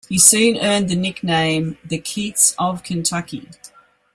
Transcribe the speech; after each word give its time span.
He 0.09 0.17
soon 0.17 0.57
earned 0.57 0.89
the 0.89 0.95
nickname 0.95 1.77
the 1.85 1.99
"Keats 1.99 2.55
of 2.57 2.81
Kentucky". 2.81 3.47